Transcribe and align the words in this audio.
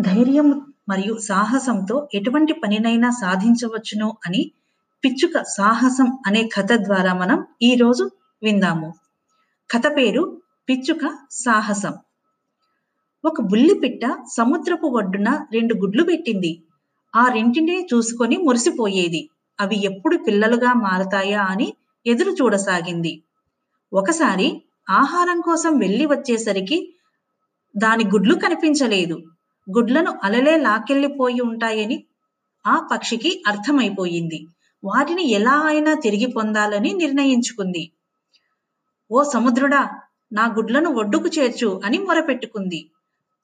ధైర్యం 0.00 0.74
మరియు 0.88 1.18
సాహసంతో 1.18 2.08
ఎటువంటి 2.14 2.52
పనినైనా 2.52 3.10
సాధించవచ్చును 3.10 4.16
అని 4.26 4.50
పిచ్చుక 5.04 5.42
సాహసం 5.42 6.18
అనే 6.26 6.48
కథ 6.54 6.72
ద్వారా 6.72 7.14
మనం 7.14 7.44
ఈరోజు 7.62 8.10
విందాము. 8.42 8.94
కథ 9.70 9.96
పేరు 9.96 10.42
పిచ్చుక 10.68 11.18
సాహసం. 11.30 11.94
ఒక 13.24 13.40
బుల్లిపిట్ట 13.40 14.00
సముద్రపు 14.32 14.86
ఒడ్డున 14.86 15.46
రెండు 15.52 15.74
గుడ్లు 15.74 16.02
పెట్టింది. 16.02 16.62
ఆ 17.16 17.28
రెంటినే 17.28 17.86
చూసుకొని 17.94 18.36
మురిసిపోయేది. 18.36 19.30
అవి 19.60 19.84
ఎప్పుడు 19.84 20.16
పిల్లలుగా 20.16 20.72
మారతాయా 20.72 21.42
అని 21.42 21.74
ఎదురు 22.06 22.30
చూడసాగింది. 22.30 23.22
ఒకసారి 23.92 24.62
ఆహారం 24.90 25.40
కోసం 25.40 25.78
వెళ్ళి 25.78 26.06
వచ్చేసరికి 26.06 26.94
దాని 27.76 28.04
గుడ్లు 28.04 28.34
కనిపించలేదు. 28.34 29.22
గుడ్లను 29.68 30.18
అలలే 30.22 30.56
లాకెళ్ళిపోయి 30.56 31.40
ఉంటాయని 31.40 32.04
ఆ 32.64 32.88
పక్షికి 32.92 33.42
అర్థమైపోయింది. 33.46 34.46
వాటిని 34.82 35.22
ఎలా 35.30 35.60
అయినా 35.66 35.94
తిరిగి 35.94 36.26
పొందాలని 36.26 36.92
నిర్ణయించుకుంది. 36.92 37.92
ఓ 39.10 39.22
సముద్రుడా 39.22 39.82
నా 40.32 40.46
గుడ్లను 40.46 40.90
ఒడ్డుకు 40.90 41.28
చేర్చు 41.28 41.80
అని 41.84 41.98
మొరపెట్టుకుంది. 41.98 42.80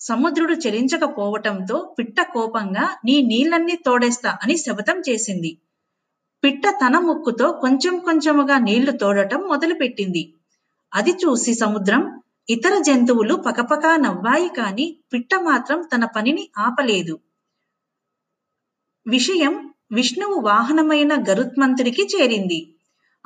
సముద్రుడు 0.00 0.54
చెలించకపోవటంతో 0.54 1.94
పిట్ట 1.98 2.20
కోపంగా 2.22 2.96
నీ 3.04 3.22
నీళ్ళన్నీ 3.22 3.76
తోడేస్తా 3.86 4.38
అని 4.42 4.56
శపథం 4.56 5.02
చేసింది. 5.08 5.50
పిట్ట 6.42 6.62
తన 6.68 6.98
ముక్కుతో 6.98 7.52
కొంచెం 7.52 7.98
కొంచెముగా 7.98 8.58
నీళ్ళు 8.58 8.92
తోడటం 8.92 9.40
మొదలుపెట్టింది. 9.48 10.22
అది 10.92 11.10
చూసి 11.10 11.54
సముద్రం 11.54 12.19
ఇతర 12.48 12.78
జంతువులు 12.78 13.34
పకపకా 13.34 13.96
నవ్వాయి 13.96 14.48
కాని 14.48 14.96
పిట్ట 15.12 15.34
మాత్రం 15.34 15.82
తన 15.94 16.04
పనిని 16.04 16.50
ఆపలేదు. 16.58 17.20
విషయం 19.06 19.54
విష్ణువు 19.92 20.40
వాహనమైన 20.40 21.22
గరుత్మంతుడికి 21.30 22.02
చేరింది. 22.02 22.74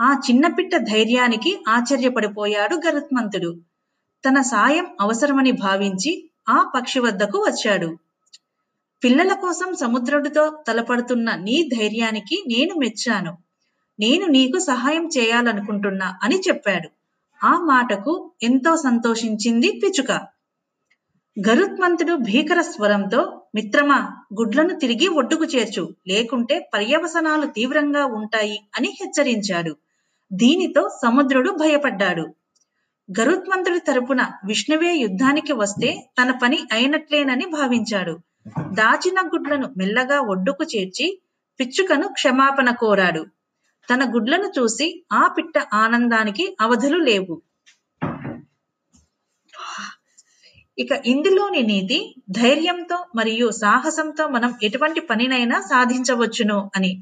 ఆ 0.00 0.20
చిన్న 0.30 0.46
పిట్ట 0.46 0.76
ధైర్యానికి 0.76 1.64
ఆశ్చర్యపడిపోయాడు 1.68 2.76
గరుత్మంతుడు. 2.86 3.60
తన 4.24 4.40
సాయం 4.40 4.86
అవసరమని 5.00 5.52
భావించి 5.52 6.30
ఆ 6.48 6.72
పక్షి 6.74 7.00
వద్దకు 7.00 7.38
వచ్చాడు. 7.38 7.98
పిల్లల 9.02 9.32
కోసం 9.32 9.74
సముద్రుడితో 9.74 10.64
తలపడుతున్న 10.68 11.34
నీ 11.34 11.70
ధైర్యానికి 11.78 12.44
నేను 12.46 12.74
మెచ్చాను. 12.74 13.38
నేను 14.00 14.26
నీకు 14.26 14.58
సహాయం 14.58 15.08
చేయాలనుకుంటున్నా 15.18 16.18
అని 16.22 16.40
చెప్పాడు. 16.48 16.88
ఆ 17.44 17.58
మాటకు 17.64 18.32
ఎంతో 18.42 18.76
సంతోషించింది 18.76 19.80
పిచుక 19.84 20.12
గరుత్మంతుడు 21.36 22.14
భీకర 22.14 22.60
స్వరంతో 22.60 23.20
మిత్రమా 23.54 23.98
గుడ్లను 24.40 24.78
తిరిగి 24.78 25.08
ఒడ్డుకు 25.08 25.44
చేర్చు. 25.44 25.94
లేకుంటే 26.08 26.70
పర్యవసనాలు 26.74 27.46
తీవ్రంగా 27.46 28.04
ఉంటాయి 28.04 28.58
అని 28.76 28.88
హెచ్చరించాడు. 29.00 29.76
దీనితో 30.32 30.88
సముద్రుడు 31.02 31.50
భయపడ్డాడు. 31.50 32.24
గరుత్మంతుడి 33.08 33.80
తరపున 33.80 34.22
విష్ణువే 34.46 34.92
యుద్ధానికి 34.94 35.52
వస్తే 35.52 36.10
తన 36.22 36.30
పని 36.42 36.58
అయినట్లేనని 36.72 37.46
భావించాడు. 37.46 38.14
దాచిన 38.72 39.20
గుడ్లను 39.20 39.74
మెల్లగా 39.76 40.20
ఒడ్డుకు 40.20 40.64
చేర్చి 40.64 41.06
పిచ్చుకను 41.60 42.08
క్షమాపణ 42.08 42.70
కోరాడు. 42.70 43.26
తన 43.90 44.02
గుడ్లను 44.14 44.48
చూసి 44.58 44.86
ఆ 45.12 45.28
పిట్ట 45.28 45.58
ఆనందానికి 45.74 46.56
అవధులు 46.60 46.98
లేవు. 46.98 47.34
ఇక 50.78 50.92
ఇందులోని 51.06 51.62
నీతి 51.62 51.98
ధైర్యంతో 52.30 53.06
మరియు 53.14 53.50
సాహసంతో 53.50 54.28
మనం 54.28 54.54
ఎటువంటి 54.62 55.00
పనినైనా 55.00 55.60
సాధించవచ్చును 55.60 56.70
అని. 56.76 56.92